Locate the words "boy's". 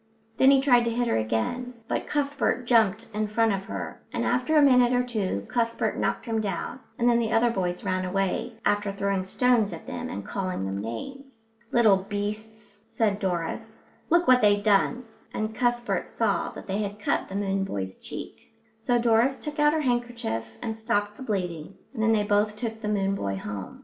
17.63-17.97